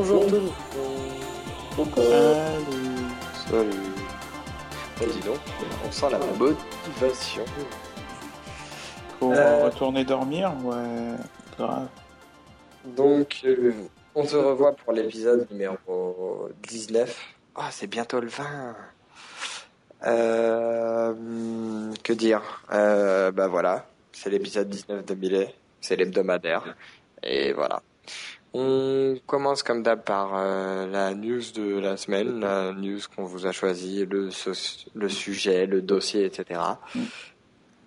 [0.00, 1.88] Bonjour tout le monde.
[1.96, 2.70] Salut.
[3.50, 3.70] Salut.
[5.00, 5.38] Bah, dis donc,
[5.84, 7.44] on sent la motivation.
[9.18, 9.64] Pour Euh.
[9.64, 11.16] retourner dormir Ouais,
[11.58, 11.88] grave.
[12.84, 13.72] Donc, euh,
[14.14, 17.20] on se revoit pour l'épisode numéro 19.
[17.56, 18.76] Ah, c'est bientôt le 20.
[20.06, 22.62] Euh, que dire?
[22.72, 26.76] Euh, Bah voilà, c'est l'épisode 19 de Millet, c'est l'hebdomadaire.
[27.24, 27.82] Et voilà.
[28.54, 33.46] On commence comme d'hab par euh, la news de la semaine, la news qu'on vous
[33.46, 34.52] a choisi, le, so-
[34.94, 36.60] le sujet, le dossier, etc.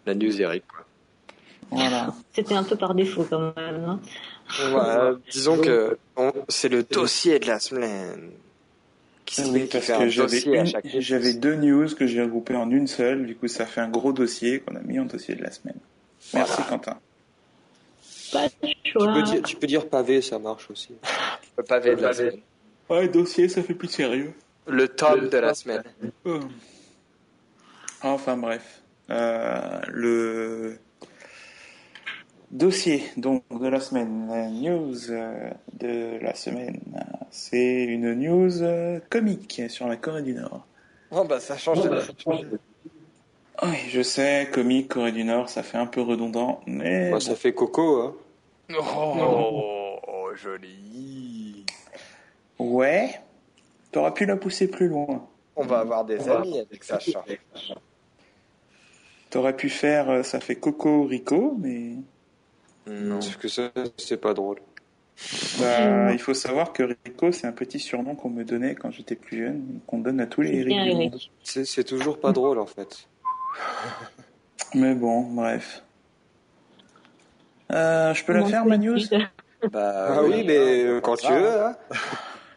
[0.06, 0.64] La news Eric.
[0.68, 0.86] Quoi.
[1.72, 2.14] Voilà.
[2.34, 3.84] C'était un peu par défaut quand même.
[3.86, 4.00] hein.
[4.70, 5.98] Voilà, disons que
[6.50, 8.32] c'est le dossier de la semaine.
[9.26, 13.26] Qui, Oui, parce fait que j'avais deux news que j'ai regroupées en une seule.
[13.26, 15.78] Du coup, ça fait un gros dossier qu'on a mis en dossier de la semaine.
[16.34, 16.70] Merci Voilà.
[16.70, 16.98] Quentin.
[18.34, 18.54] Pas de
[18.92, 20.96] Tu peux, dire, tu peux dire pavé, ça marche aussi.
[21.58, 22.40] Le pavé de la semaine.
[22.90, 24.34] Ouais, dossier, ça fait plus sérieux.
[24.68, 25.84] Le tome de la semaine.
[26.26, 26.40] Oh.
[28.04, 30.78] Enfin bref, Euh, le
[32.52, 36.80] dossier donc de la semaine, la news euh, de la semaine,
[37.30, 40.66] c'est une news euh, comique sur la Corée du Nord.
[41.12, 41.90] Oh bah ça change de
[43.64, 47.36] Oui, je sais, comique Corée du Nord, ça fait un peu redondant, mais Moi, ça
[47.36, 48.16] fait coco, hein.
[48.80, 51.66] Oh, oh, joli.
[52.60, 53.20] ouais,
[53.92, 55.28] t'aurais pu la pousser plus loin.
[55.56, 57.24] On va avoir des amis avec Sacha.
[59.30, 61.96] T'aurais pu faire, euh, ça fait Coco Rico, mais
[62.88, 63.16] Non.
[63.16, 64.60] Parce que ça, c'est pas drôle.
[65.60, 69.16] bah, il faut savoir que Rico, c'est un petit surnom qu'on me donnait quand j'étais
[69.16, 71.12] plus jeune, qu'on donne à tous les.
[71.44, 73.08] C'est c'est toujours pas drôle, en fait.
[74.74, 75.84] Mais bon, bref.
[77.72, 78.98] Euh, je peux la faire, ma news?
[79.72, 81.78] Bah ah oui, mais euh, quand tu veux, hein.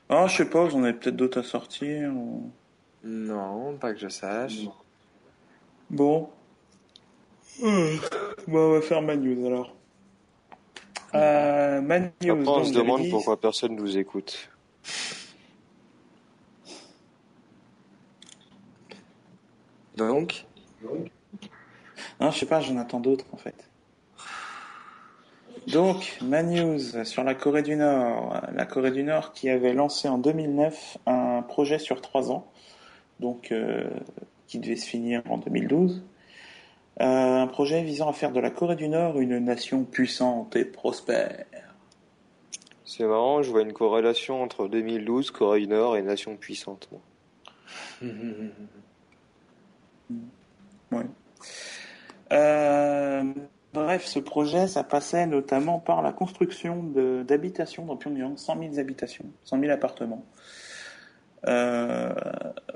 [0.08, 2.10] Oh, je sais pas, vous en avez peut-être d'autres à sortir.
[2.14, 2.50] ou-
[3.04, 4.60] Non, pas que je sache.
[5.90, 6.30] Bon.
[7.60, 7.98] Bon,
[8.48, 9.74] on va faire ma news alors.
[11.14, 12.06] Euh, ma news.
[12.22, 14.48] Après, on donc, se j'avais demande dit- pourquoi personne nous écoute.
[19.96, 20.46] Donc,
[22.20, 23.54] Non, je sais pas, j'en attends d'autres en fait.
[25.68, 28.40] Donc, ma news sur la Corée du Nord.
[28.54, 32.46] La Corée du Nord qui avait lancé en 2009 un projet sur trois ans,
[33.20, 33.88] donc euh,
[34.46, 36.02] qui devait se finir en 2012.
[37.00, 40.64] Euh, un projet visant à faire de la Corée du Nord une nation puissante et
[40.64, 41.44] prospère.
[42.84, 46.88] C'est marrant, je vois une corrélation entre 2012, Corée du Nord et Nation puissante.
[50.92, 51.06] Ouais.
[52.30, 53.32] Euh,
[53.74, 56.82] bref, ce projet, ça passait notamment par la construction
[57.26, 60.24] d'habitations dans Pyongyang, 100 000 habitations, 100 000 appartements.
[61.46, 62.14] Euh,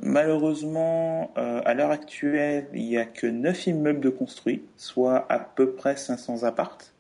[0.03, 5.39] malheureusement, euh, à l'heure actuelle, il n'y a que 9 immeubles de construits, soit à
[5.39, 6.93] peu près 500 appartes,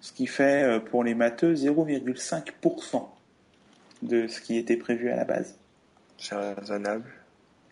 [0.00, 3.08] ce qui fait euh, pour les matheux 0,5%
[4.02, 5.56] de ce qui était prévu à la base.
[6.18, 7.08] c'est raisonnable.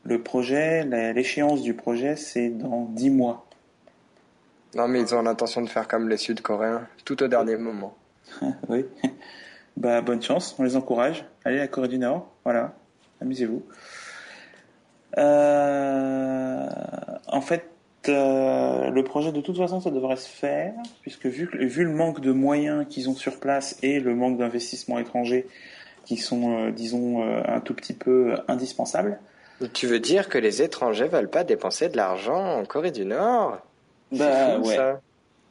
[0.05, 3.50] Le projet, l'échéance du projet, c'est dans 10 mois.
[4.75, 7.97] Non, mais ils ont l'intention de faire comme les Sud-Coréens, tout au dernier moment.
[8.69, 8.84] oui.
[9.76, 11.25] Bah, bonne chance, on les encourage.
[11.44, 12.75] Allez, la Corée du Nord, voilà,
[13.20, 13.62] amusez-vous.
[15.19, 16.69] Euh,
[17.26, 17.64] en fait,
[18.09, 20.72] euh, le projet, de toute façon, ça devrait se faire,
[21.03, 24.38] puisque vu, que- vu le manque de moyens qu'ils ont sur place et le manque
[24.38, 25.47] d'investissements étrangers
[26.04, 29.19] qui sont, euh, disons, euh, un tout petit peu indispensables,
[29.75, 33.59] Tu veux dire que les étrangers veulent pas dépenser de l'argent en Corée du Nord?
[34.12, 34.76] Bah fou, ouais.
[34.76, 35.00] ça.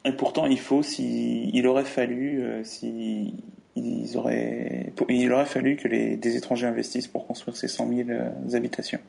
[0.05, 3.33] Et pourtant, il faut, si, il aurait fallu, euh, si,
[3.75, 8.09] ils auraient, il aurait fallu que les, des étrangers investissent pour construire ces 100 000
[8.09, 8.99] euh, habitations.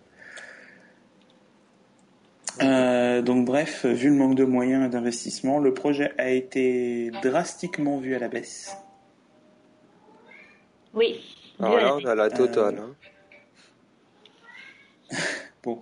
[2.63, 7.99] Euh, donc bref, vu le manque de moyens et d'investissement, le projet a été drastiquement
[7.99, 8.77] vu à la baisse.
[10.93, 11.21] Oui.
[11.61, 12.79] Alors là, on a la totale.
[12.79, 12.95] hein.
[15.63, 15.81] Bon.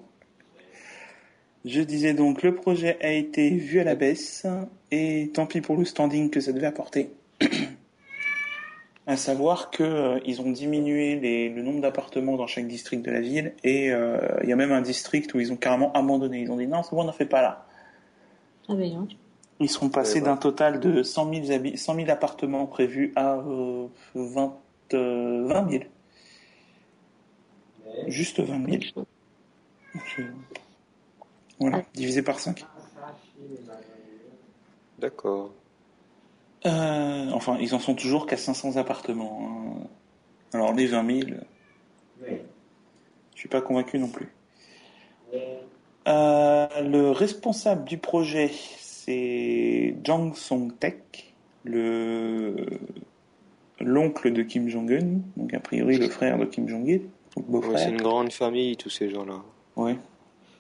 [1.65, 4.47] Je disais donc, le projet a été vu à la baisse,
[4.91, 7.11] et tant pis pour le standing que ça devait apporter.
[9.07, 13.11] à savoir que euh, ils ont diminué les- le nombre d'appartements dans chaque district de
[13.11, 16.41] la ville, et euh, il y a même un district où ils ont carrément abandonné.
[16.43, 17.67] Ils ont dit non, c'est bon, on n'en fait pas là.
[18.69, 19.09] Ah ben non.
[19.61, 20.27] Ils seront passés Eh ben.
[20.33, 24.57] d'un total de 100 000, habi- 100 000 appartements prévus à euh, 20,
[24.95, 25.85] euh, 20 000.
[28.07, 28.83] Juste 20 000.
[28.95, 29.07] Donc,
[30.19, 30.23] euh,
[31.61, 32.65] Voilà, divisé par 5.
[34.99, 35.53] D'accord.
[36.67, 39.49] Euh, enfin, ils en sont toujours qu'à 500 appartements.
[39.83, 39.87] hein.
[40.53, 41.31] Alors les 20 000,
[42.27, 44.29] je suis pas convaincu non plus.
[46.09, 51.35] Euh, le responsable du projet, c'est Jang Song-taek,
[51.65, 52.67] le
[53.81, 57.03] l'oncle de Kim Jong-un, donc a priori le frère de Kim Jong-il,
[57.37, 59.41] Ouais, c'est une grande famille, tous ces gens-là.
[59.77, 59.97] Ouais.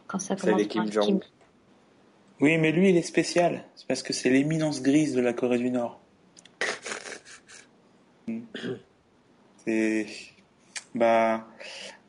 [0.08, 1.22] Quand ça commence Kim Jong.
[2.40, 3.64] Oui, mais lui, il est spécial.
[3.76, 6.00] C'est parce que c'est l'éminence grise de la Corée du Nord.
[9.64, 10.06] C'est.
[10.94, 11.46] Bah.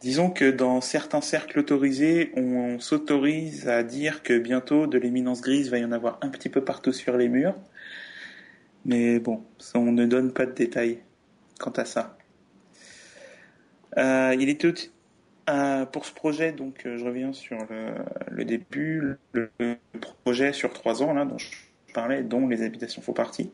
[0.02, 5.70] Disons que dans certains cercles autorisés, on s'autorise à dire que bientôt de l'éminence grise
[5.70, 7.56] va y en avoir un petit peu partout sur les murs.
[8.86, 11.00] Mais bon, ça, on ne donne pas de détails
[11.60, 12.18] quant à ça.
[13.98, 14.74] Euh, il était
[15.50, 17.94] euh, pour ce projet, donc euh, je reviens sur le,
[18.30, 19.78] le début, le, le
[20.24, 21.48] projet sur trois ans là dont je
[21.94, 23.52] parlais, dont les habitations font partie.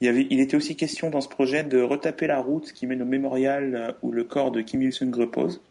[0.00, 2.86] Il, y avait, il était aussi question dans ce projet de retaper la route qui
[2.86, 5.62] mène au mémorial euh, où le corps de Kim Il-sung repose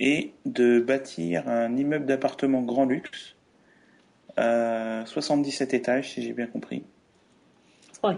[0.00, 3.34] et de bâtir un immeuble d'appartement grand luxe,
[4.38, 6.84] euh, 77 étages si j'ai bien compris,
[8.04, 8.16] Ouais.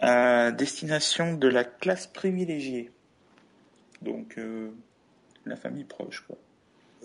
[0.00, 2.90] à destination de la classe privilégiée.
[4.00, 4.70] Donc euh,
[5.46, 6.36] la famille proche quoi.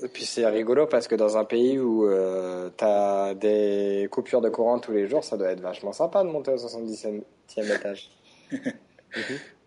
[0.02, 4.50] Et puis c'est rigolo parce que dans un pays où euh, t'as des coupures de
[4.50, 7.24] courant tous les jours, ça doit être vachement sympa de monter au 77e
[7.58, 8.10] étage.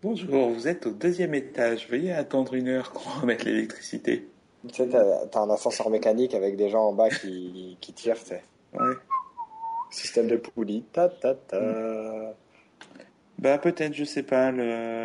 [0.01, 1.87] Bonjour, vous êtes au deuxième étage.
[1.87, 4.27] Veuillez attendre une heure qu'on remette l'électricité.
[4.67, 8.29] Tu sais, t'as un ascenseur mécanique avec des gens en bas qui, qui tirent, tu
[8.29, 8.43] sais.
[8.73, 8.95] Ouais.
[9.91, 10.83] Système de poulie.
[10.91, 12.33] Ta, ta, ta.
[13.43, 14.51] Bah peut-être, je sais pas.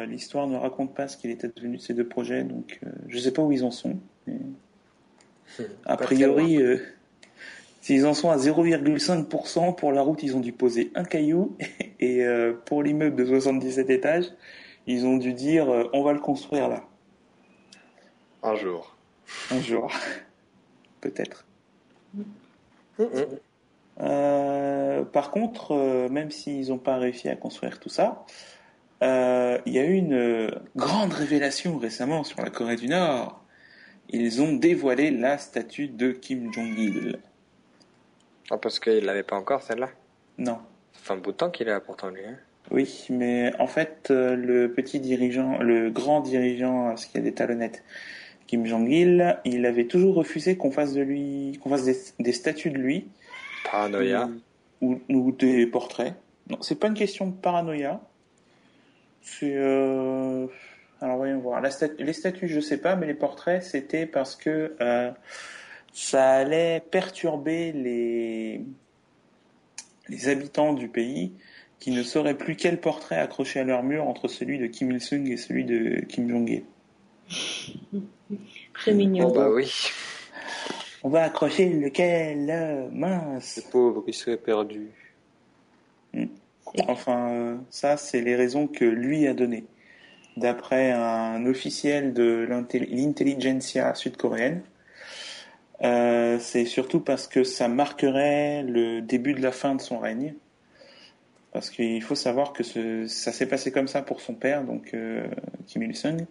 [0.07, 3.19] L'histoire ne raconte pas ce qu'il était devenu de ces deux projets, donc euh, je
[3.19, 3.99] sais pas où ils en sont.
[4.29, 4.37] mais
[5.85, 6.79] A priori, euh,
[7.81, 11.57] s'ils en sont à 0,5% pour la route, ils ont dû poser un caillou,
[11.99, 14.27] et euh, pour l'immeuble de 77 étages,
[14.87, 16.85] ils ont dû dire euh, on va le construire là,
[18.45, 18.97] Un jour.
[19.51, 19.91] un jour.
[21.01, 21.45] peut-être.
[22.15, 22.25] Mhm.
[24.01, 28.25] Euh, par contre, euh, même s'ils n'ont pas réussi à construire tout ça,
[29.03, 33.43] euh, il y a eu une grande révélation récemment sur la Corée du Nord.
[34.11, 37.19] Ils ont dévoilé la statue de Kim Jong-il.
[38.51, 39.91] Ah, parce qu'il l'avait pas encore, celle-là?
[40.39, 40.59] Non.
[40.95, 42.25] Ça fait un bout de temps qu'il est là pourtant, lui.
[42.25, 42.37] hein.
[42.71, 47.83] Oui, mais en fait, le petit dirigeant, le grand dirigeant, ce qui a des talonnettes,
[48.47, 52.71] Kim Jong-il, il avait toujours refusé qu'on fasse de lui, qu'on fasse des, des statues
[52.71, 53.09] de lui
[53.65, 54.29] Paranoïa.
[54.81, 56.15] ou, ou des portraits.
[56.51, 58.01] Non, c'est pas une question de paranoïa.
[59.23, 60.47] C'est euh...
[61.01, 61.61] alors voyons voir.
[61.61, 65.11] La Les statues, je sais pas, mais les portraits, c'était parce que euh,
[65.93, 68.63] ça allait perturber les
[70.09, 71.33] les habitants du pays
[71.79, 75.31] qui ne sauraient plus quel portrait accrocher à leur mur entre celui de Kim Il-sung
[75.31, 76.65] et celui de Kim Jong-il.
[78.85, 79.29] C'est mignon.
[79.29, 79.71] Bon, bah oui.
[81.05, 83.57] On va accrocher lequel euh, Mince.
[83.57, 84.89] Les pauvres, ils seraient perdus.
[86.89, 89.65] Enfin, euh, ça, c'est les raisons que lui a données.
[90.37, 94.63] D'après un officiel de l'intel- l'intelligentsia sud-coréenne,
[95.81, 100.35] Euh, c'est surtout parce que ça marquerait le début de la fin de son règne.
[101.53, 104.93] Parce qu'il faut savoir que ce- ça s'est passé comme ça pour son père, donc
[104.93, 105.29] euh,
[105.69, 106.27] Kim Il-sung.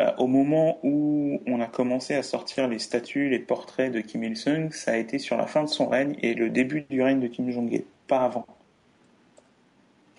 [0.00, 4.22] Euh, au moment où on a commencé à sortir les statues, les portraits de Kim
[4.24, 7.20] Il-sung, ça a été sur la fin de son règne et le début du règne
[7.20, 8.46] de Kim Jong-il, pas avant.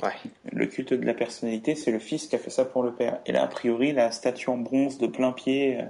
[0.04, 0.13] Ouais.
[0.51, 3.20] Le culte de la personnalité, c'est le fils qui a fait ça pour le père.
[3.25, 5.86] Et là, a priori, la statue en bronze de plein pied, euh,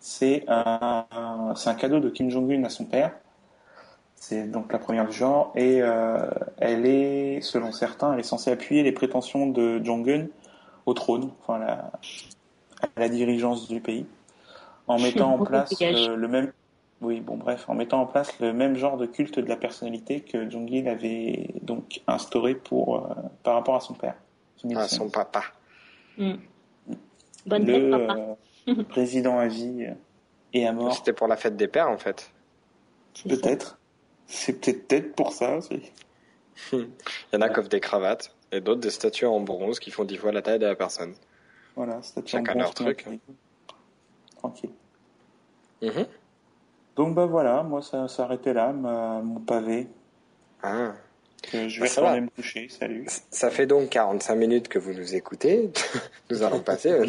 [0.00, 3.12] c'est un, un- c'est un cadeau de Kim Jong-un à son père.
[4.16, 5.52] C'est donc la première du genre.
[5.56, 10.26] Et euh, elle est, selon certains, elle est censée appuyer les prétentions de Jong-un
[10.86, 11.92] au trône, enfin la,
[12.82, 14.06] à la dirigeance du pays,
[14.86, 16.08] en mettant en place pièges.
[16.08, 16.52] le, le même,
[17.00, 20.20] oui, bon bref, en mettant en place le même genre de culte de la personnalité
[20.20, 24.14] que Jong-il avait donc instauré pour euh, par rapport à son père.
[24.64, 24.88] Il-sung.
[24.88, 25.42] son papa.
[26.18, 26.34] Mm.
[27.46, 28.20] Bonne le fête, papa.
[28.68, 29.94] euh, président à vie euh,
[30.52, 30.94] et à mort.
[30.94, 32.30] C'était pour la fête des pères, en fait.
[33.26, 33.78] Peut-être.
[34.26, 35.80] C'est peut-être peut-être pour ça aussi.
[36.72, 36.86] Il
[37.32, 40.04] y en a qui offrent des cravates et d'autres des statues en bronze qui font
[40.04, 41.14] dix fois la taille de la personne.
[41.82, 43.06] Voilà, statue Chacun leur truc.
[44.36, 44.68] Tranquille.
[45.80, 46.04] Mhm.
[46.94, 49.86] Donc bah voilà, moi ça s'arrêtait là, ma- mon pavé.
[50.62, 50.92] Ah.
[51.42, 52.26] Que je Bah, vais ça retourner va.
[52.26, 52.68] me coucher.
[52.68, 53.06] Salut.
[53.30, 55.70] Ça fait donc 45 minutes que vous nous écoutez.
[56.30, 57.00] nous allons passer.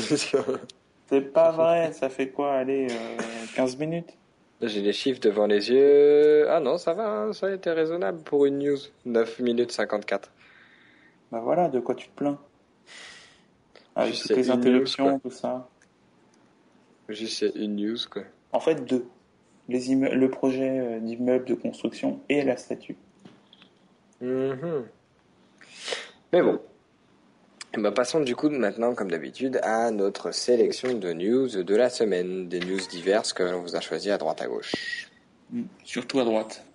[1.09, 3.17] C'est pas vrai, ça fait quoi Allez, euh,
[3.53, 4.13] 15 minutes?
[4.61, 6.49] J'ai les chiffres devant les yeux.
[6.49, 8.77] Ah non, ça va, hein, ça a été raisonnable pour une news.
[9.03, 10.31] 9 minutes 54.
[11.29, 12.39] Bah voilà, de quoi tu te plains?
[13.95, 15.67] Avec Juste toutes les interruptions, news, tout ça.
[17.09, 18.23] Juste c'est une news quoi.
[18.53, 19.05] En fait, deux.
[19.69, 22.95] Les imme- le projet euh, d'immeuble de construction et la statue.
[24.21, 24.85] Mhm.
[26.33, 26.59] Mais bon.
[27.77, 32.49] Ben, passons du coup maintenant, comme d'habitude, à notre sélection de news de la semaine.
[32.49, 34.73] Des news diverses que l'on vous a choisies à droite à gauche.
[35.51, 35.63] Mm.
[35.85, 36.65] Surtout à droite.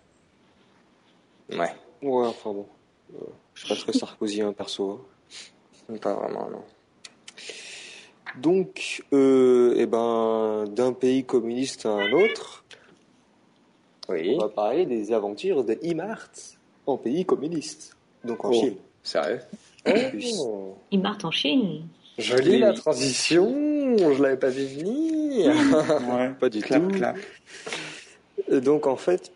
[1.50, 1.74] Ouais.
[2.02, 2.66] Ouais, enfin bon.
[3.14, 5.06] Euh, je suis pas très sarkozien perso.
[5.90, 5.96] hein.
[6.00, 6.62] Pas vraiment, non.
[8.40, 12.64] Donc, euh, eh ben, d'un pays communiste à un autre,
[14.08, 14.34] Oui.
[14.36, 16.28] on va parler des aventures de Imart
[16.86, 17.96] en pays communiste.
[18.24, 18.52] Donc en Oh.
[18.52, 18.74] Chine.
[19.02, 19.40] Sérieux?
[20.40, 20.74] Oh.
[20.90, 21.82] Ils martent en Chine.
[22.18, 22.58] Jolie Oui.
[22.58, 25.52] la transition, je l'avais pas vu venir.
[26.14, 26.30] Ouais.
[26.38, 26.88] Pas du clap, tout.
[26.94, 27.16] clap.
[28.50, 29.32] Et Donc en fait,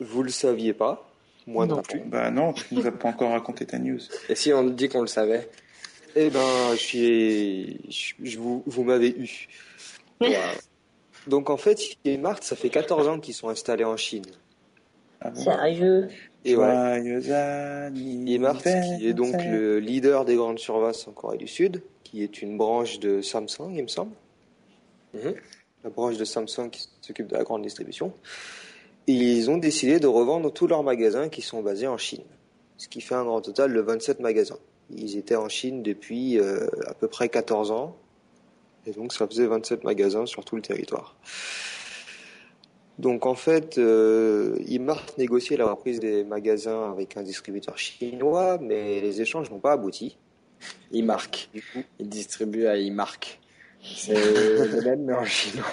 [0.00, 1.08] vous le saviez pas,
[1.46, 1.82] moi non, Non.
[1.82, 2.00] plus.
[2.00, 4.00] Bah non, tu nous as pas encore raconté ta news.
[4.28, 5.48] Et si on dit qu'on le savait?
[6.16, 9.48] Eh ben, je suis, je, je vous, vous m'avez eu.
[11.26, 14.24] Donc en fait, Imart, ça fait 14 ans qu'ils sont installés en Chine.
[15.20, 16.08] Ah bon Sérieux?
[16.44, 17.90] Et anniversaire.
[18.98, 22.58] qui est donc le leader des grandes surfaces en Corée du Sud, qui est une
[22.58, 24.12] branche de Samsung, il me semble.
[25.14, 25.34] Mhm.
[25.84, 28.12] La branche de Samsung qui s'occupe de la grande distribution.
[29.06, 32.24] Et ils ont décidé de revendre tous leurs magasins qui sont basés en Chine.
[32.76, 34.58] Ce qui fait un grand total de 27 magasins.
[34.90, 37.96] Ils étaient en Chine depuis euh, à peu près 14 ans.
[38.86, 41.16] Et donc ça faisait 27 magasins sur tout le territoire.
[42.98, 49.00] Donc en fait, euh, Imart négociait la reprise des magasins avec un distributeur chinois, mais
[49.00, 50.16] les échanges n'ont pas abouti.
[51.72, 53.40] Coup, Il distribue à il marque.
[53.82, 55.66] C'est le même mais en chinois.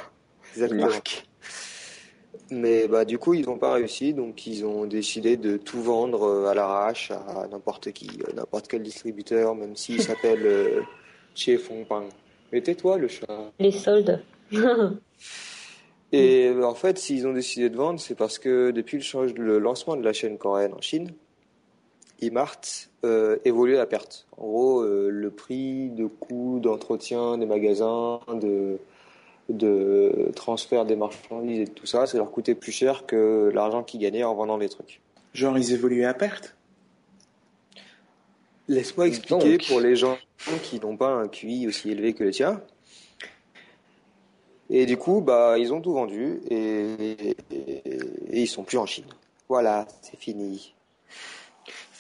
[0.54, 0.88] Exactement.
[0.88, 1.28] marque.
[2.52, 6.24] Mais bah du coup ils n'ont pas réussi, donc ils ont décidé de tout vendre
[6.24, 10.82] euh, à l'arrache à n'importe qui, euh, n'importe quel distributeur, même s'il s'appelle euh,
[11.34, 12.10] Che Fongpang.
[12.52, 13.52] Mais tais-toi le chat.
[13.60, 14.22] Les soldes.
[16.12, 19.34] Et euh, en fait, s'ils ont décidé de vendre, c'est parce que depuis le, change-
[19.36, 21.12] le lancement de la chaîne coréenne en Chine,
[22.22, 22.60] Imart
[23.06, 24.28] euh, évolue à perte.
[24.38, 28.78] En gros, euh, le prix de coût d'entretien des magasins, de,
[29.54, 34.00] de transfert des marchandises et tout ça, ça leur coûtait plus cher que l'argent qu'ils
[34.00, 35.02] gagnaient en vendant les trucs.
[35.34, 36.56] Genre, ils évoluaient à perte?
[38.68, 39.68] Laisse-moi expliquer Donc.
[39.68, 40.18] pour les gens
[40.64, 42.62] qui n'ont pas un QI aussi élevé que le tien.
[44.70, 46.86] Et du coup, bah, ils ont tout vendu et,
[47.22, 49.06] et, et ils sont plus en Chine.
[49.50, 50.74] Voilà, c'est fini.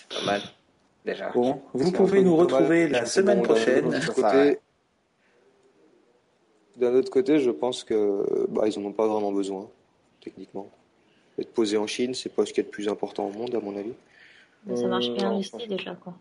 [0.09, 0.41] Pas mal.
[1.03, 1.31] Déjà.
[1.31, 3.99] Bon, vous C'est pouvez nous retrouver la semaine prochaine.
[4.15, 4.59] côté-.
[6.77, 9.67] D'un autre côté, je pense que bah, ils en ont pas vraiment besoin,
[10.21, 10.69] techniquement.
[11.39, 13.53] Être posé en Chine, c'est pas ce qu'il y a de plus important au monde,
[13.55, 13.93] à mon avis.
[14.75, 16.13] Ça marche bien non, ici déjà, quoi.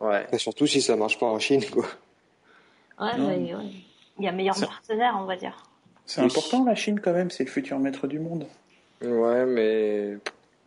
[0.00, 0.26] Ouais.
[0.32, 1.86] Et surtout si ça marche pas en Chine, quoi.
[3.00, 3.62] Ouais, mais ouais.
[4.18, 5.62] il y a meilleur Ça- partenaire, on va dire.
[6.04, 6.26] C'est Oui.
[6.28, 8.46] important la Chine quand même, c'est le futur maître du monde.
[9.02, 10.16] Ouais, mais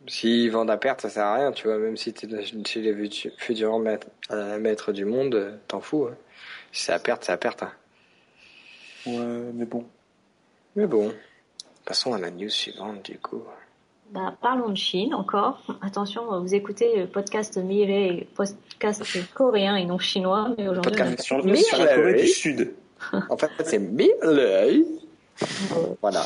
[0.07, 1.77] s'ils vendent à perte, ça sert à rien, tu vois.
[1.77, 5.79] Même si t'es dans- chez les futu- futurs maîtres, euh, maîtres du monde, euh, t'en
[5.79, 6.07] fous.
[6.11, 6.15] hein.
[6.71, 7.63] Si c'est à perte, c'est à perte.
[7.63, 7.71] hein.
[9.05, 9.85] Ouais, mais bon.
[10.75, 11.11] Mais bon,
[11.85, 13.43] passons à la news suivante du coup.
[14.11, 15.61] Bah, parlons de Chine encore.
[15.81, 19.03] Attention, vous écoutez le podcast Mireille, podcast
[19.33, 22.73] coréen et non chinois, mais aujourd'hui, Podcast Sur, sur la Corée du Sud.
[23.29, 24.83] En fait, c'est Miley.
[26.01, 26.25] Voilà.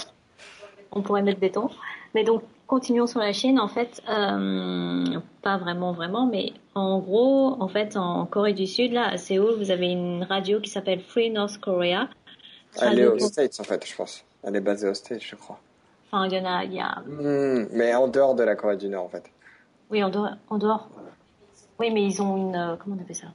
[0.92, 1.70] on pourrait mettre béton.
[2.15, 3.60] Mais donc, continuons sur la Chine.
[3.60, 8.94] En fait, euh, pas vraiment, vraiment, mais en gros, en fait, en Corée du Sud,
[8.94, 12.10] là, à Séoul, vous avez une radio qui s'appelle Free North Korea.
[12.82, 14.24] Elle est aux States en fait, je pense.
[14.44, 15.60] Elle est basée aux States, je crois.
[16.12, 18.88] Enfin, il y en a, y a, Hmm, mais en dehors de la Corée du
[18.89, 19.24] Nord en fait.
[19.89, 20.89] oui, en dehors, en dehors.
[21.80, 23.27] Oui, mais ils ont une, euh, comment on appelle ça?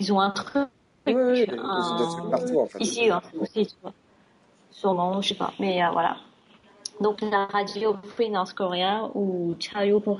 [0.00, 0.68] Ils ont un truc.
[1.06, 2.78] Oui, oui, ils ont des trucs partout en fait.
[2.80, 3.92] Ici, hein, aussi, tu vois.
[4.70, 6.16] sûrement, je sais pas, mais euh, voilà.
[7.00, 9.56] Donc la radio Free North Korea ou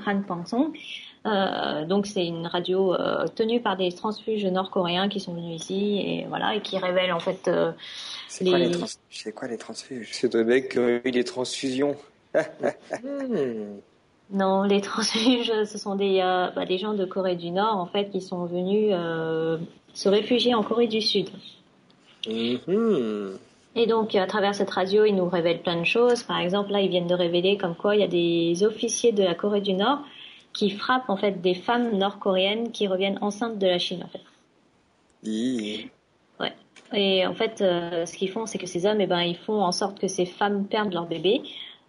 [0.07, 0.77] Han Pangsong,
[1.25, 5.99] euh, donc c'est une radio euh, tenue par des transfuges nord-coréens qui sont venus ici
[6.05, 7.71] et voilà et qui révèlent en fait euh,
[8.29, 8.87] C'est quoi les- trans...
[9.11, 10.09] c'est quoi les transfuges?
[10.13, 11.97] C'est des mecs qui ont eu des transfusions.
[12.35, 13.77] Hmm.
[14.31, 17.87] non les transfuges ce sont des euh, bah, des gens de Corée du Nord en
[17.87, 19.59] fait qui sont venus euh,
[19.95, 21.29] se réfugier en Corée du Sud.
[22.27, 23.39] Mhm.
[23.75, 26.23] Et donc, à travers cette radio, ils nous révèlent plein de choses.
[26.23, 29.23] Par exemple, là, ils viennent de révéler comme quoi il y a des officiers de
[29.23, 30.01] la Corée du Nord
[30.53, 34.21] qui frappent en fait des femmes nord-coréennes qui reviennent enceintes de la Chine en fait.
[35.25, 35.89] Hi.
[36.39, 36.53] Ouais.
[36.93, 39.63] Et en fait, euh, ce qu'ils font, c'est que ces hommes, eh ben, ils font
[39.63, 41.43] en sorte que ces femmes perdent leur bébé.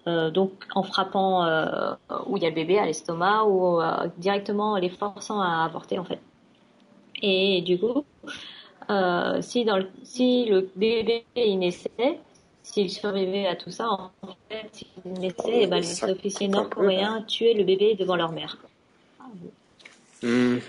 [0.06, 1.94] Euh, donc, en frappant euh,
[2.28, 5.98] où il y a le bébé à l'estomac ou euh, directement les forçant à avorter
[5.98, 6.20] en fait.
[7.22, 8.04] Et du coup,
[8.90, 12.20] euh, si, dans le, si le bébé il naissait,
[12.64, 14.12] s'il survivait à tout ça, en
[14.50, 18.58] fait, s'il naissait, eh ben, les officiers nord-coréens tuaient le bébé devant leur mère.
[20.22, 20.62] Mhm.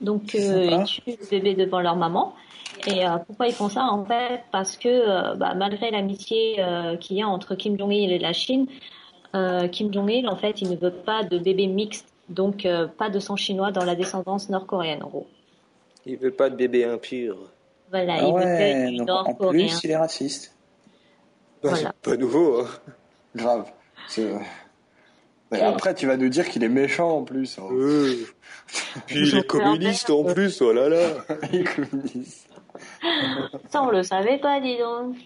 [0.00, 2.34] Donc, euh, ils tuent le bébé devant leur maman.
[2.86, 6.62] Et euh, pourquoi ils font ça En fait, parce que euh, bah, malgré l'amitié
[7.00, 8.66] qu'il y a entre Kim Jong-il et la Chine,
[9.70, 12.66] Kim Jong-il, en fait, il ne veut pas de bébé mixte, donc
[12.96, 15.26] pas de sang chinois dans la descendance nord-coréenne, en gros.
[16.06, 17.36] Il veut pas de bébé impur.
[17.90, 20.54] Voilà, Ah il veut ouais, que du donc en plus, il est raciste.
[21.62, 21.92] Bah, Voilà.
[22.02, 22.60] C'est pas nouveau.
[22.60, 22.66] hein.
[23.34, 23.66] Grave.
[25.52, 27.58] Mais après, tu vas nous dire qu'il est méchant en plus.
[27.58, 27.68] hein.
[27.70, 28.14] Euh.
[29.06, 30.98] Puis il est communiste en plus, oh là là.
[31.52, 32.48] Il est communiste.
[33.70, 35.16] Ça, on le savait pas, dis donc.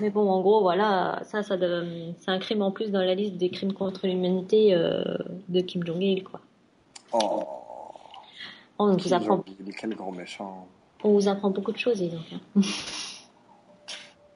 [0.00, 3.36] Mais bon, en gros, voilà, ça, ça, c'est un crime en plus dans la liste
[3.36, 5.02] des crimes contre l'humanité euh,
[5.48, 6.40] de Kim Jong-il, quoi.
[7.12, 7.44] Oh,
[8.78, 10.66] On vous Kim apprend, Jong-il, quel grand méchant.
[11.04, 12.20] on vous apprend beaucoup de choses, donc.
[12.32, 12.60] hein.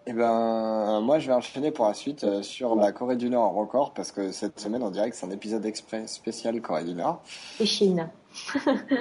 [0.07, 3.57] Eh ben, moi, je vais enchaîner pour la suite euh, sur la Corée du Nord
[3.59, 6.95] encore, parce que cette semaine, on dirait que c'est un épisode exprès spécial Corée du
[6.95, 7.23] Nord
[7.61, 8.09] Et Chine.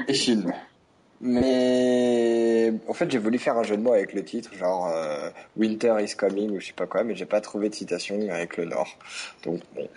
[0.07, 0.53] et Chine.
[1.21, 5.29] Mais en fait, j'ai voulu faire un jeu de mots avec le titre, genre euh,
[5.57, 8.55] Winter is coming ou je sais pas quoi, mais j'ai pas trouvé de citation avec
[8.57, 8.87] le Nord.
[9.43, 9.87] Donc bon.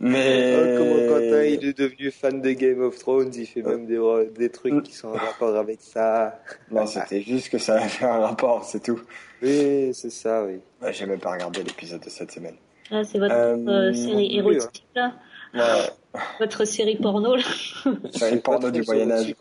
[0.00, 3.86] Mais Oh, comment Quentin il est devenu fan de Game of Thrones, il fait même
[3.86, 3.98] des,
[4.36, 6.40] des trucs qui sont en rapport avec ça.
[6.70, 9.00] non, c'était juste que ça avait un rapport, c'est tout.
[9.42, 10.58] Oui, c'est ça, oui.
[10.82, 12.56] Ouais, J'ai même pas regardé l'épisode de cette semaine.
[12.90, 15.14] Ah, c'est votre Euh, euh, série oui, érotique, là
[15.54, 17.42] Ouais, Votre série porno, là
[18.12, 19.34] c'est une porno du trop Moyen sur- Âge.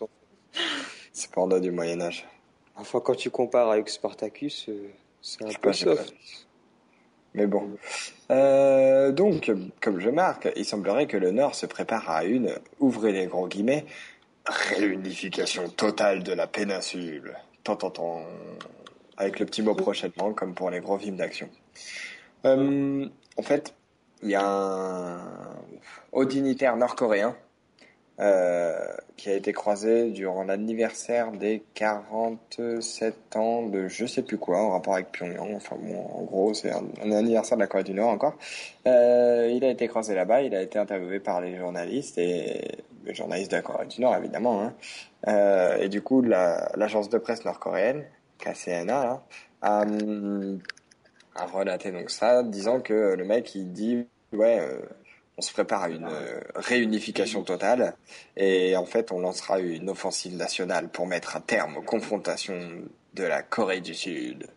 [1.11, 2.25] C'est porno du Moyen Âge.
[2.75, 4.89] Enfin, quand tu compares avec Spartacus, euh,
[5.21, 6.13] c'est un peu soft.
[7.33, 7.69] Mais bon.
[8.31, 13.11] Euh, donc, comme je marque, il semblerait que le Nord se prépare à une, ouvrez
[13.11, 13.85] les gros guillemets,
[14.45, 17.35] réunification totale de la péninsule.
[17.63, 18.23] Tant, tant, tant.
[19.17, 21.49] Avec le petit mot prochainement, comme pour les gros films d'action.
[22.45, 23.73] Euh, en fait,
[24.21, 25.19] il y a un
[26.11, 27.35] haut dignitaire nord-coréen
[28.19, 28.77] euh,
[29.17, 34.69] qui a été croisé durant l'anniversaire des 47 ans de je sais plus quoi en
[34.71, 35.55] rapport avec Pyongyang.
[35.55, 38.37] Enfin bon, en gros, c'est un, anniversaire de la Corée du Nord encore.
[38.85, 43.15] Euh, il a été croisé là-bas, il a été interviewé par les journalistes et les
[43.15, 44.61] journalistes de la Corée du Nord évidemment.
[44.61, 44.73] Hein.
[45.27, 48.05] Euh, et du coup, la- l'agence de presse nord-coréenne,
[48.37, 49.23] KCNA,
[49.63, 50.59] hum,
[51.35, 54.59] a relaté donc ça, disant que le mec il dit ouais.
[55.37, 57.95] On se prépare à une euh, réunification totale
[58.37, 62.59] et en fait on lancera une offensive nationale pour mettre un terme aux confrontations
[63.13, 64.47] de la Corée du Sud.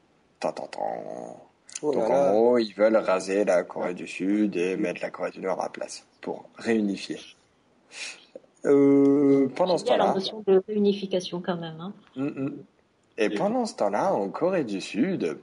[0.41, 1.41] Tant, tant, tant.
[1.83, 5.31] Oh Donc en gros, ils veulent raser la Corée du Sud et mettre la Corée
[5.31, 7.19] du Nord à la place pour réunifier.
[8.65, 11.79] Euh, pendant ce Il y a la temps-là, notion de réunification, quand même.
[11.81, 11.93] Hein.
[12.17, 12.57] Mm, mm.
[13.19, 15.39] Et pendant ce temps-là, en Corée du Sud,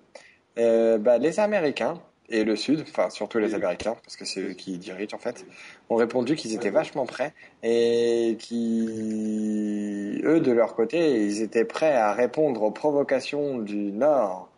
[0.57, 1.99] euh, bah, les Américains
[2.33, 5.45] et le Sud, enfin surtout les Américains, parce que c'est eux qui dirigent en fait,
[5.89, 11.93] ont répondu qu'ils étaient vachement prêts et qui, eux de leur côté, ils étaient prêts
[11.93, 14.49] à répondre aux provocations du Nord.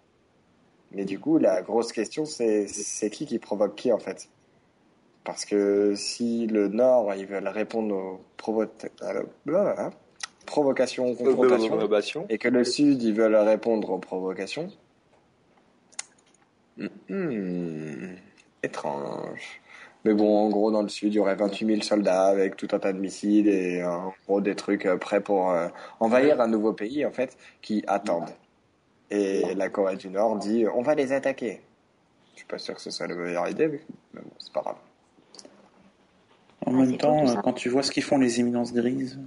[0.92, 4.30] Mais du coup, la grosse question, c'est c'est qui qui provoque qui en fait
[5.26, 8.68] Parce que si le Nord, ils veulent répondre aux provo-
[9.02, 9.90] euh,
[10.46, 11.76] provocations, confrontations,
[12.30, 14.70] et que le Sud, ils veulent répondre aux provocations.
[16.78, 18.16] Hmm,
[18.64, 19.62] étrange.
[20.04, 22.68] Mais bon, en gros, dans le Sud, il y aurait 28 000 soldats avec tout
[22.74, 25.68] un tas de missiles et en gros des trucs euh, prêts pour euh,
[26.00, 28.30] envahir un nouveau pays, en fait, qui attendent.
[29.10, 31.62] Et la Corée du Nord dit on va les attaquer.
[32.34, 33.82] Je suis pas sûr que ce soit la meilleure idée, mais
[34.14, 34.76] mais bon, c'est pas grave.
[36.66, 39.20] En même temps, euh, quand tu vois ce qu'ils font les éminences grises,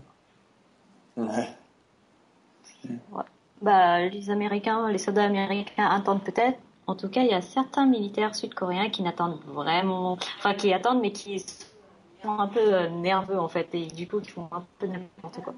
[3.61, 6.59] Bah, les Américains, les soldats américains attendent peut-être.
[6.88, 11.03] En tout cas, il y a certains militaires sud-coréens qui n'attendent vraiment, enfin qui attendent,
[11.03, 14.64] mais qui sont un peu euh, nerveux en fait, et du coup qui font un
[14.79, 15.53] peu n'importe quoi.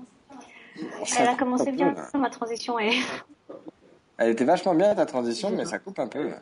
[1.19, 2.97] Elle a commencé bien, ma transition est.
[4.19, 6.33] Elle était vachement bien ta transition, mais ça coupe un peu.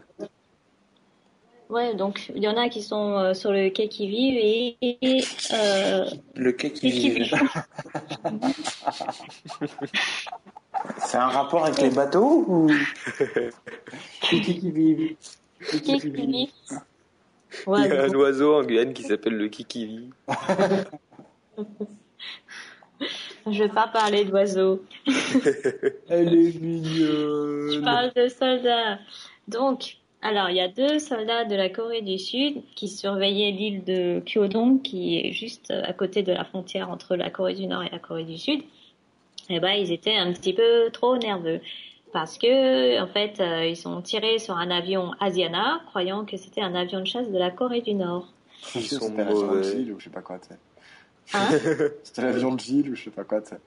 [1.70, 4.76] Ouais, donc il y en a qui sont euh, sur le quai qui vivent et,
[4.80, 7.24] et, euh, le quai qui qui vive.
[7.24, 7.34] vivent.
[10.98, 12.70] C'est un rapport avec les bateaux ou
[14.22, 15.16] qui qui vive
[15.70, 16.48] Quai qui vivent?
[17.66, 20.08] Il y a un oiseau en Guyane qui s'appelle le kikivi.
[23.50, 24.82] je vais pas parler d'oiseaux.
[26.08, 27.84] Elle est Je mignonne.
[27.84, 28.98] parle de soldats.
[29.48, 33.84] Donc, alors, il y a deux soldats de la Corée du Sud qui surveillaient l'île
[33.84, 37.84] de Kyodong, qui est juste à côté de la frontière entre la Corée du Nord
[37.84, 38.62] et la Corée du Sud.
[39.48, 41.60] eh ben ils étaient un petit peu trop nerveux
[42.12, 46.62] parce que en fait euh, ils sont tirés sur un avion Asiana croyant que c'était
[46.62, 48.26] un avion de chasse de la Corée du Nord.
[48.62, 49.62] C'était sont l'avion de mauvais.
[49.62, 50.58] Gilles ou je sais pas quoi, tu sais.
[51.34, 51.48] Hein
[52.02, 53.60] C'était l'avion de Gilles ou je sais pas quoi, tu sais.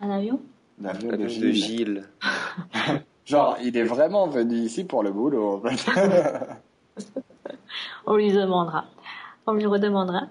[0.00, 0.40] un avion?
[0.80, 2.04] L'avion La de de Gilles.
[3.26, 5.62] Genre, il est vraiment venu ici pour le boulot.
[8.06, 8.86] On lui demandera.
[9.46, 10.28] On lui redemandera.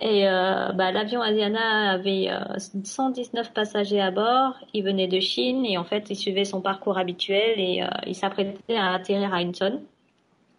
[0.00, 4.54] Et euh, bah, l'avion Asiana avait euh, 119 passagers à bord.
[4.72, 8.14] Il venait de Chine et en fait, il suivait son parcours habituel et euh, il
[8.14, 9.82] s'apprêtait à atterrir à Incheon.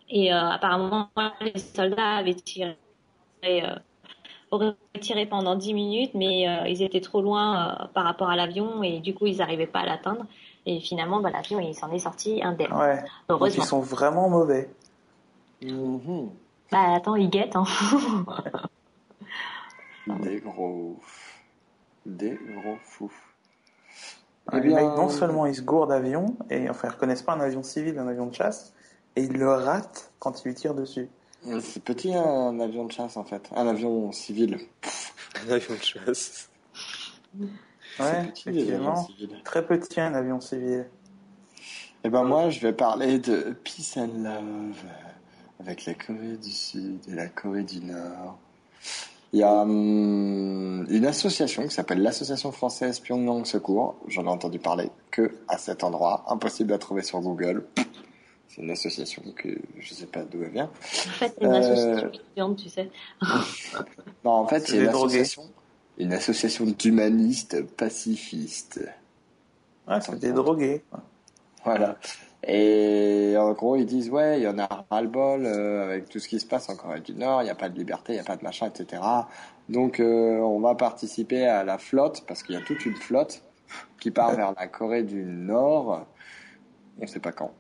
[0.10, 1.10] Et euh, apparemment,
[1.42, 2.76] les soldats avaient tiré,
[3.46, 3.76] euh,
[4.52, 8.36] auraient tiré pendant 10 minutes, mais euh, ils étaient trop loin euh, par rapport à
[8.36, 10.26] l'avion et du coup, ils n'arrivaient pas à l'atteindre.
[10.72, 12.72] Et finalement, bah, l'avion, il s'en est sorti indemne.
[12.74, 12.98] Ouais.
[13.28, 13.64] Donc Heureusement.
[13.64, 14.70] ils sont vraiment mauvais.
[15.64, 16.30] Mhm.
[16.72, 17.56] Bah attends, ils guettent.
[17.56, 17.64] Hein.
[20.22, 21.00] Des gros.
[22.06, 23.12] Des gros fous.
[24.52, 27.22] Ouais, Eh les bien- mecs, non seulement ils se gourent d'avion, et enfin ils reconnaissent
[27.24, 28.74] pas un avion civil d'un avion de chasse,
[29.16, 31.10] et ils le ratent quand ils lui tirent dessus.
[31.62, 34.60] C'est petit un avion de chasse en fait, un avion civil.
[35.48, 36.50] Un avion de chasse.
[38.00, 39.08] Ouais, petit, avions effectivement.
[39.44, 40.86] Très petit un avion civil.
[42.04, 44.84] Et ben moi je vais parler de Peace and Love
[45.60, 48.38] avec la Corée du Sud et la Corée du Nord.
[49.34, 53.96] Il y a hum, une association qui s'appelle l'Association française Pyongyang Secours.
[54.08, 57.66] J'en ai entendu parler que à cet endroit, impossible à trouver sur Google.
[58.48, 60.72] C'est une association que je sais pas d'où elle vient.
[60.74, 62.90] En fait, c'est une Euh, association étudiante, tu sais.
[64.26, 65.44] Non, en fait, C'est une association,
[66.00, 68.82] une association d'humanistes pacifistes.
[69.88, 70.84] Ouais, c'est des drogués.
[71.66, 71.98] Voilà.
[72.48, 76.30] Et en gros, ils disent, ouais, il y en a ras-le-bol euh, avec tout ce
[76.30, 78.22] qui se passe en Corée du Nord, il n'y a pas de liberté, il n'y
[78.22, 79.02] a pas de machin, etc.
[79.68, 83.44] Donc, euh, on va participer à la flotte, parce qu'il y a toute une flotte
[84.00, 86.06] qui part vers la Corée du Nord.
[86.98, 87.52] On ne sait pas quand.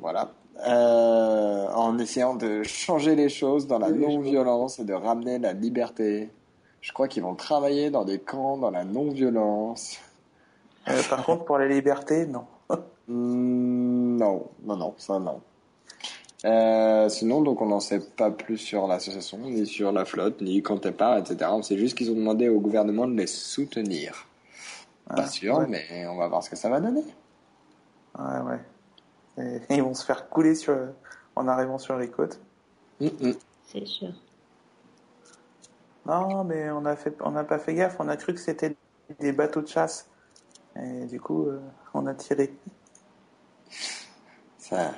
[0.00, 0.32] Voilà.
[0.66, 6.30] Euh, en essayant de changer les choses dans la non-violence et de ramener la liberté.
[6.80, 9.98] Je crois qu'ils vont travailler dans des camps dans la non-violence.
[10.88, 12.44] Euh, par contre, pour la liberté, non.
[13.08, 15.40] Hmm, non, non, non, ça non.
[16.44, 20.60] Euh, sinon, donc on n'en sait pas plus sur l'association, ni sur la flotte, ni
[20.60, 21.50] quand elle part, etc.
[21.52, 24.26] On sait juste qu'ils ont demandé au gouvernement de les soutenir.
[25.08, 25.66] Pas Ah, sûr, ouais.
[25.68, 27.04] mais on va voir ce que ça va donner.
[28.18, 28.40] Ouais,
[29.38, 29.60] ouais.
[29.70, 30.76] Et ils vont se faire couler sur,
[31.36, 32.40] en arrivant sur les côtes.
[33.00, 33.32] Hmm, hmm.
[33.72, 34.08] C'est sûr.
[36.06, 37.96] Non, mais on a fait, on n'a pas fait gaffe.
[37.98, 38.76] On a cru que c'était
[39.18, 40.08] des bateaux de chasse.
[40.76, 41.60] Et du coup, euh,
[41.94, 42.54] on a tiré.
[44.58, 44.92] Ça,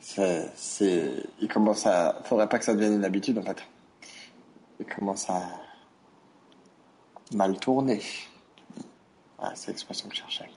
[0.00, 3.62] ça, c'est, il commence à, faudrait pas que ça devienne une habitude en fait.
[4.80, 5.42] Il commence à
[7.32, 8.02] mal tourner.
[9.38, 10.50] Ah, c'est l'expression que je cherchais.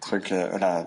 [0.00, 0.86] truc, euh, la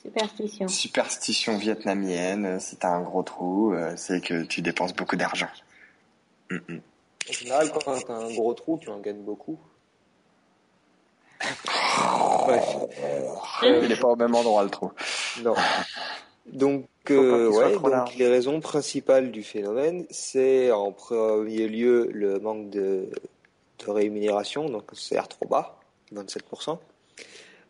[0.00, 0.68] Superstition.
[0.68, 5.48] superstition vietnamienne, si t'as un gros trou, euh, c'est que tu dépenses beaucoup d'argent.
[6.50, 6.80] Mm, mm.
[7.28, 9.58] En général, quand t'as un gros trou, tu en gagnes beaucoup.
[13.62, 14.92] Il n'est pas au même endroit le trou.
[15.42, 15.54] Non.
[16.46, 18.16] Donc, Ouais, donc large.
[18.16, 23.08] les raisons principales du phénomène, c'est en premier lieu le manque de,
[23.84, 25.78] de rémunération, donc CR trop bas,
[26.14, 26.78] 27%,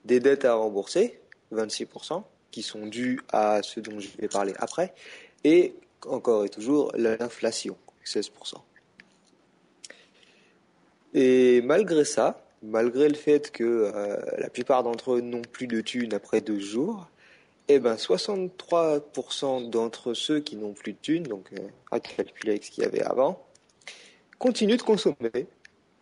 [0.04, 1.20] des dettes à rembourser,
[1.52, 4.94] 26%, qui sont dues à ce dont je vais parler après,
[5.44, 5.74] et
[6.06, 8.54] encore et toujours l'inflation, 16%.
[11.14, 15.80] Et malgré ça, malgré le fait que euh, la plupart d'entre eux n'ont plus de
[15.80, 17.08] thunes après deux jours,
[17.68, 22.64] eh ben 63% d'entre ceux qui n'ont plus de thunes, donc euh, à calculer avec
[22.64, 23.44] ce qu'il y avait avant,
[24.38, 25.48] continuent de consommer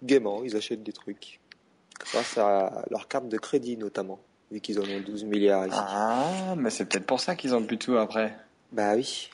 [0.03, 1.41] gaiement, ils achètent des trucs
[1.99, 5.77] grâce à leur carte de crédit notamment, vu qu'ils en ont 12 milliards ici.
[5.79, 8.37] Ah, mais c'est peut-être pour ça qu'ils ont plus tout après.
[8.73, 9.31] Bah oui.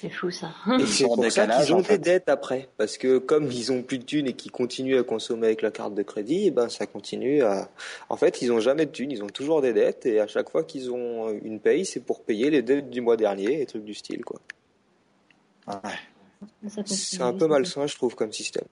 [0.00, 0.52] C'est fou ça.
[0.66, 2.68] Et Ils c'est pour ça qu'ils ont en des dettes après.
[2.76, 5.72] Parce que comme ils ont plus de thunes et qu'ils continuent à consommer avec la
[5.72, 7.68] carte de crédit, eh ben ça continue à...
[8.08, 10.50] En fait, ils ont jamais de thunes, ils ont toujours des dettes et à chaque
[10.50, 13.84] fois qu'ils ont une paye, c'est pour payer les dettes du mois dernier et trucs
[13.84, 14.40] du style, quoi.
[15.66, 18.66] Ça C'est un peu malsain, je trouve, comme système.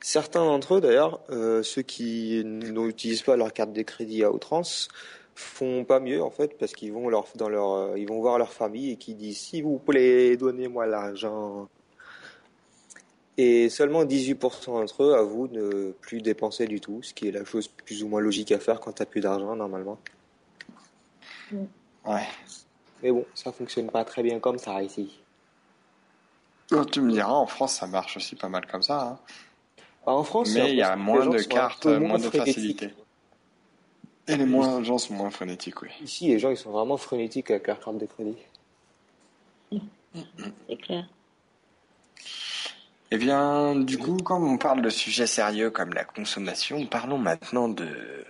[0.00, 4.88] Certains d'entre eux, d'ailleurs, euh, ceux qui n'utilisent pas leur carte de crédit à outrance,
[5.34, 8.38] font pas mieux en fait parce qu'ils vont leur dans leur euh, ils vont voir
[8.38, 11.68] leur famille et qui disent s'il vous plaît donnez-moi l'argent
[13.36, 17.44] et seulement 18% d'entre eux avouent ne plus dépenser du tout ce qui est la
[17.44, 19.98] chose plus ou moins logique à faire quand t'as plus d'argent normalement
[22.06, 22.26] Ouais.
[23.02, 25.18] mais bon ça fonctionne pas très bien comme ça ici
[26.72, 29.00] Oh, tu me diras, en France, ça marche aussi pas mal comme ça.
[29.02, 29.18] hein.
[30.06, 32.86] Bah, en France Mais il y a moins de cartes, peu moins de frénétiques.
[34.26, 35.88] Et les moins, gens sont moins frénétiques, oui.
[36.02, 38.36] ici les gens ils sont vraiment frénétiques avec leur carte de crédit
[40.68, 41.06] C'est clair.
[43.10, 47.68] Eh bien, du coup, comme on parle de sujets sérieux comme la consommation, parlons maintenant
[47.68, 48.24] de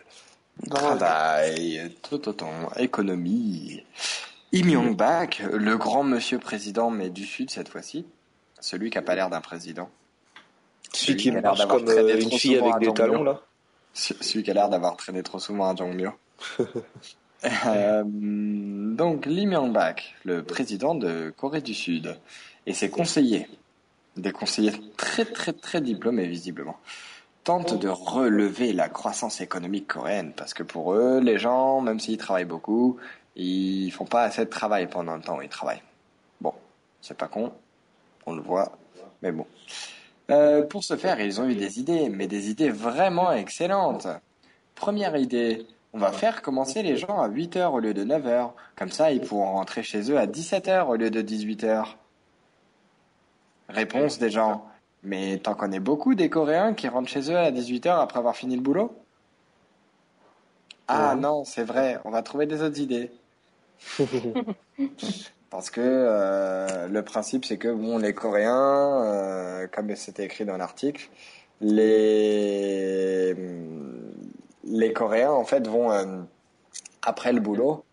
[0.69, 3.83] travail, tout autant, économie.
[4.53, 8.05] Im Myung-bak, le grand monsieur président, mais du Sud cette fois-ci,
[8.61, 9.89] celui qui a pas l'air d'un président.
[10.93, 13.41] celui qui qui a l'air marche comme euh, une fille avec des talons là
[13.95, 16.11] Celui qui a l'air d'avoir traîné trop souvent à Jongmyo.
[17.67, 22.17] Euh, donc, Lee Myung-bak, le président de Corée du Sud,
[22.65, 23.47] et ses conseillers,
[24.17, 26.79] des conseillers très très très diplômés visiblement,
[27.43, 32.17] tentent de relever la croissance économique coréenne parce que pour eux, les gens, même s'ils
[32.17, 32.97] travaillent beaucoup,
[33.37, 35.83] ils font pas assez de travail pendant le temps où ils travaillent.
[36.41, 36.55] Bon,
[37.03, 37.53] c'est pas con,
[38.25, 38.79] on le voit,
[39.23, 39.47] mais bon.
[40.31, 44.07] Euh, pour ce faire, ils ont eu des idées, mais des idées vraiment excellentes.
[44.75, 48.27] Première idée, on va faire commencer les gens à 8 heures au lieu de 9
[48.27, 48.55] heures.
[48.77, 51.99] Comme ça, ils pourront rentrer chez eux à 17 heures au lieu de 18 heures.
[53.69, 54.67] Réponse des gens.
[55.03, 58.35] Mais t'en connais beaucoup des Coréens qui rentrent chez eux à 18 heures après avoir
[58.35, 58.97] fini le boulot?
[60.89, 63.11] Ah non, c'est vrai, on va trouver des autres idées.
[65.55, 70.57] Parce que euh, le principe, c'est que bon, les Coréens, euh, comme c'était écrit dans
[70.57, 71.09] l'article,
[71.61, 73.37] les
[74.65, 76.23] les Coréens en fait vont euh,
[77.03, 77.85] après le boulot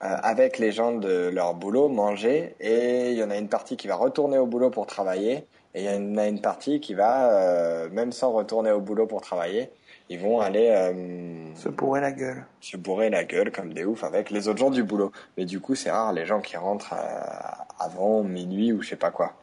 [0.00, 3.86] avec les gens de leur boulot manger et il y en a une partie qui
[3.86, 7.88] va retourner au boulot pour travailler et il y en a une partie qui va
[7.90, 9.70] même sans retourner au boulot pour travailler,
[10.10, 12.44] ils vont aller euh, Se bourrer la gueule.
[12.60, 15.12] se bourrer la gueule comme des oufs avec les autres gens du boulot.
[15.36, 18.96] Mais du coup, c'est rare les gens qui rentrent euh, avant minuit ou je sais
[18.96, 19.34] pas quoi.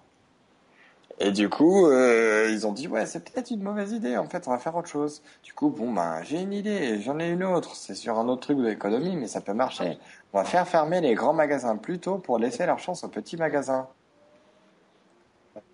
[1.19, 4.17] Et du coup, euh, ils ont dit ouais, c'est peut-être une mauvaise idée.
[4.17, 5.21] En fait, on va faire autre chose.
[5.43, 7.75] Du coup, bon ben, j'ai une idée, j'en ai une autre.
[7.75, 9.97] C'est sur un autre truc de l'économie, mais ça peut marcher.
[10.33, 13.37] On va faire fermer les grands magasins plus tôt pour laisser leur chance aux petits
[13.37, 13.87] magasins.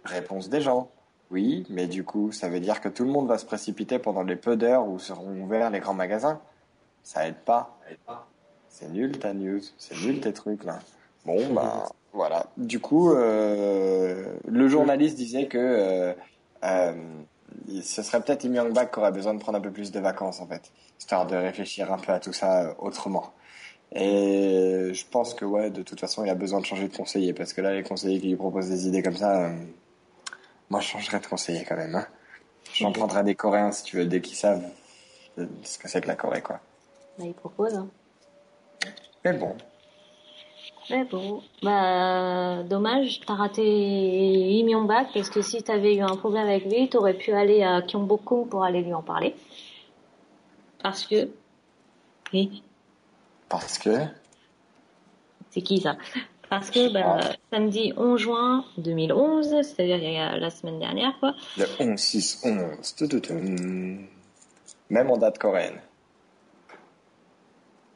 [0.05, 0.89] Réponse des gens.
[1.29, 4.23] Oui, mais du coup, ça veut dire que tout le monde va se précipiter pendant
[4.23, 6.39] les peu d'heures où seront ouverts les grands magasins.
[7.03, 7.77] Ça aide pas.
[8.69, 10.79] C'est nul ta news, c'est nul tes trucs là.
[11.25, 12.47] Bon bah voilà.
[12.57, 16.13] Du coup, euh, le journaliste disait que euh,
[16.63, 16.93] euh,
[17.81, 20.39] ce serait peut-être Im Myung-bak qui aurait besoin de prendre un peu plus de vacances
[20.39, 23.33] en fait, histoire de réfléchir un peu à tout ça autrement.
[23.93, 27.33] Et je pense que ouais, de toute façon, il a besoin de changer de conseiller
[27.33, 29.49] parce que là, les conseillers qui lui proposent des idées comme ça,
[30.69, 31.95] moi, je changerais de conseiller quand même.
[31.95, 32.07] Hein.
[32.73, 34.63] J'en prendrais des Coréens si tu veux, dès qu'ils savent
[35.37, 36.59] euh, ce que c'est que la Corée, quoi.
[37.17, 37.73] Bah, il propose.
[37.73, 37.87] Hein.
[39.23, 39.55] Mais bon,
[40.89, 46.47] Mais bon, bah dommage, t'as raté Im Myung-bak parce que si t'avais eu un problème
[46.47, 49.35] avec lui, t'aurais pu aller à Gyeongbokgung pour aller lui en parler.
[50.81, 51.29] Parce que,
[52.31, 52.63] oui,
[53.49, 54.05] parce que?
[55.49, 55.97] C'est qui ça?
[56.49, 57.19] Parce que bah,
[57.51, 63.07] samedi 11 juin 2011, c'est-à-dire il y a la semaine dernière quoi, le 11-6-11, tout,
[63.07, 65.81] tout, tout, même en date coréenne.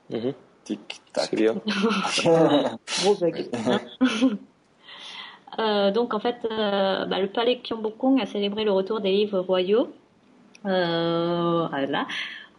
[0.10, 0.34] Mhm.
[0.66, 1.30] Tic-tac.
[1.30, 1.56] C'est bien.
[3.02, 3.50] Gros bug.
[5.60, 9.40] Euh, donc en fait, euh, bah, le palais Gyeongbokgung a célébré le retour des livres
[9.40, 9.92] royaux.
[10.66, 12.08] Euh, voilà.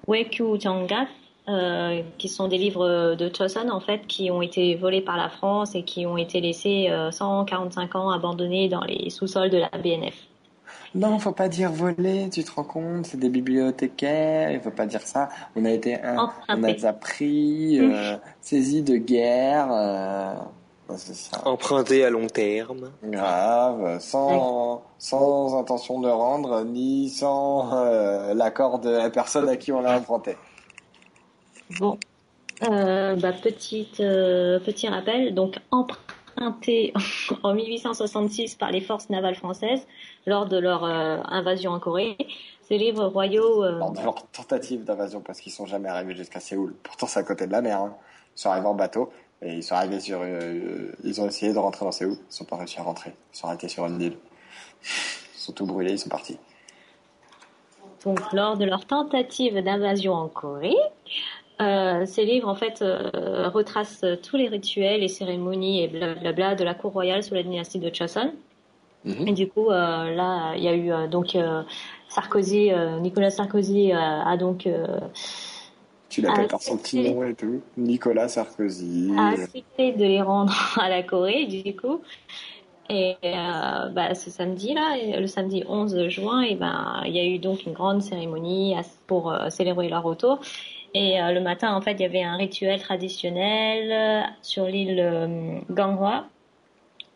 [0.06, 1.06] Wekyu Jangat,
[1.48, 5.28] euh, qui sont des livres de Chosun en fait, qui ont été volés par la
[5.28, 9.68] France et qui ont été laissés euh, 145 ans abandonnés dans les sous-sols de la
[9.70, 10.14] BNF.
[10.94, 14.84] Non, faut pas dire voler, tu te rends compte, c'est des bibliothécaires, il faut pas
[14.84, 15.30] dire ça.
[15.56, 16.72] On a été, un, on a Emprunté.
[16.74, 20.34] déjà pris, euh, saisi de guerre, euh,
[20.96, 21.48] ça.
[21.48, 22.90] Emprunté à long terme.
[23.02, 29.72] Grave, sans, sans intention de rendre, ni sans euh, l'accord de la personne à qui
[29.72, 30.36] on l'a emprunté.
[31.78, 31.98] Bon,
[32.68, 36.92] euh, bah, petite, euh, petit rappel, donc emprunté
[37.42, 39.86] en 1866 par les forces navales françaises
[40.26, 42.16] lors de leur euh, invasion en Corée.
[42.62, 46.74] Ces livres royaux, Lors de leur tentative d'invasion, parce qu'ils sont jamais arrivés jusqu'à Séoul.
[46.82, 47.78] Pourtant, c'est à côté de la mer.
[47.78, 47.94] Hein.
[48.36, 50.20] Ils sont arrivés en bateau et ils sont arrivés sur.
[51.04, 52.16] ils ont essayé de rentrer dans Séoul.
[52.30, 53.12] Ils sont pas réussi à rentrer.
[53.34, 54.16] Ils sont arrêtés sur une île.
[54.84, 55.92] Ils sont tout brûlés.
[55.92, 56.38] Ils sont partis.
[58.04, 60.76] donc lors de leur tentative d'invasion en Corée,
[61.62, 66.64] euh, ces livres en fait euh, retracent tous les rituels et cérémonies et blablabla de
[66.64, 68.32] la cour royale sous la dynastie de Chosun.
[69.04, 69.28] Mhm.
[69.28, 71.62] Et du coup, euh, là, il y a eu euh, donc euh,
[72.08, 74.86] Sarkozy, euh, Nicolas Sarkozy euh, a donc euh,
[76.08, 77.60] Tu l'appelles par son petit nom et tout.
[77.76, 79.12] Nicolas Sarkozy.
[79.18, 82.00] a accepté de les rendre à la Corée, du coup.
[82.90, 87.24] Et euh, bah, ce samedi là, le samedi 11 juin, et ben il y a
[87.24, 88.74] eu donc une grande cérémonie
[89.06, 90.40] pour euh, célébrer leur retour.
[90.94, 95.00] Et euh, le matin, en fait, il y avait un rituel traditionnel euh, sur l'île
[95.00, 96.26] euh, Ganghwa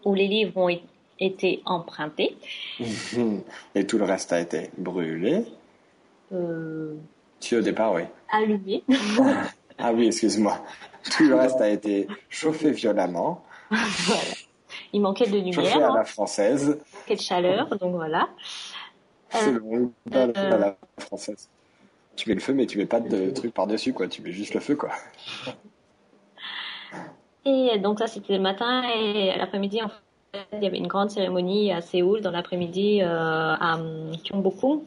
[0.04, 0.70] où les livres ont
[1.18, 2.36] été empruntés.
[3.74, 5.44] Et tout le reste a été brûlé.
[6.32, 6.94] Euh,
[7.40, 8.02] Tu au départ, oui.
[8.30, 8.82] allumés.
[9.78, 10.58] Ah oui, excuse-moi.
[11.10, 14.22] Tout le reste a été chauffé violemment, voilà.
[14.94, 16.78] Il manquait de chauffé lumière, à hein, la française.
[16.80, 18.30] il manquait de chaleur, donc voilà.
[19.30, 21.50] C'est le bon à euh, la française.
[22.16, 24.08] Tu mets le feu, mais tu mets pas de truc par-dessus, quoi.
[24.08, 24.90] Tu mets juste le feu, quoi.
[27.44, 29.78] Et donc ça c'était le matin et l'après-midi
[30.52, 33.78] il y avait une grande cérémonie à Séoul dans l'après-midi euh, à
[34.24, 34.82] Gyeongbokgung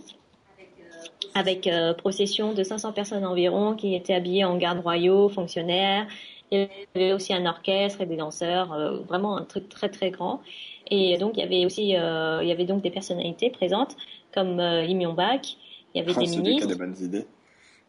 [1.33, 6.05] avec euh, procession de 500 personnes environ qui étaient habillées en gardes royaux, fonctionnaires.
[6.51, 10.09] Il y avait aussi un orchestre et des danseurs, euh, vraiment un truc très très
[10.09, 10.41] grand.
[10.89, 13.95] Et donc il y avait aussi euh, il y avait donc des personnalités présentes
[14.33, 15.57] comme euh, Lee Myung-bak,
[15.93, 17.25] il y avait Ah, des celui qui a ministres, des bonnes idées.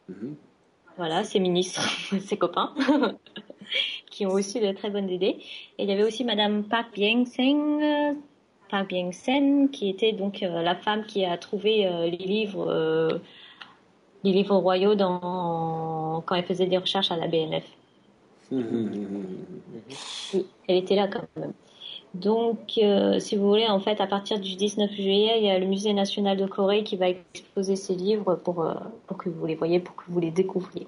[0.09, 0.37] Mhm.
[0.97, 1.83] voilà, ses ministres,
[2.21, 2.75] ses copains,
[4.11, 5.39] qui ont aussi de très bonnes idées.
[5.79, 8.15] Et il y avait aussi Madame Park Byung-seng, euh,
[8.69, 13.19] Park Byung-sen, qui était donc euh, la femme qui a trouvé euh, les livres, euh,
[14.25, 17.65] les livres royaux dans quand elle faisait des recherches à la BNF.
[18.51, 21.50] Oui, elle était là quand même.
[22.21, 25.59] Donc, euh, si vous voulez, en fait, à partir du 19 juillet, il y a
[25.59, 28.75] le Musée national de Corée qui va exposer ses livres pour, euh,
[29.07, 30.87] pour que vous les voyez, pour que vous les découvriez.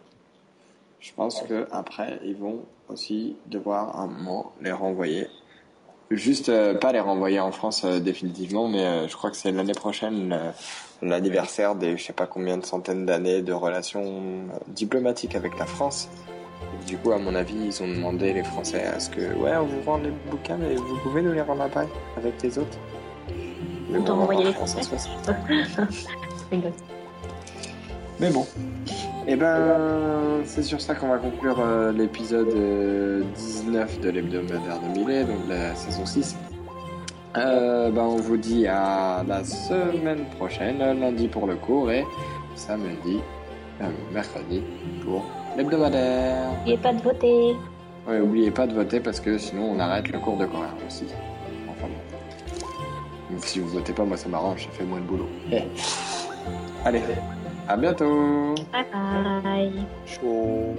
[1.00, 5.26] Je pense que après ils vont aussi devoir à un moment les renvoyer.
[6.10, 10.38] Juste euh, pas les renvoyer en France définitivement, mais je crois que c'est l'année prochaine
[11.00, 14.22] l'anniversaire des je sais pas combien de centaines d'années de relations
[14.68, 16.08] diplomatiques avec la France.
[16.86, 19.66] Du coup, à mon avis, ils ont demandé les Français à ce que ouais, on
[19.66, 22.78] vous rend les bouquins, mais vous pouvez nous les rendre après avec les autres.
[23.88, 24.52] Mais bon, on voir les.
[26.50, 26.72] Rigole.
[28.20, 28.46] Mais bon.
[29.26, 34.98] Et ben, c'est sur ça qu'on va conclure euh, l'épisode euh, 19 de l'hebdomadaire de
[34.98, 36.36] Millet, donc de la saison 6.
[37.36, 42.04] Euh, ben, on vous dit à la semaine prochaine, lundi pour le cours et
[42.54, 43.20] samedi,
[43.80, 44.62] euh, mercredi
[45.04, 45.24] pour
[45.56, 46.50] l'hebdomadaire.
[46.58, 47.56] N'oubliez pas de voter.
[48.06, 51.04] Ouais, oubliez pas de voter parce que sinon on arrête le cours de coréen aussi.
[51.68, 53.38] Enfin bon.
[53.38, 55.28] Si vous votez pas, moi ça m'arrange, ça fait moins de boulot.
[55.50, 55.62] Eh.
[56.84, 57.02] Allez,
[57.68, 58.84] à bientôt Bye
[59.42, 59.72] bye.
[60.06, 60.74] Chaud.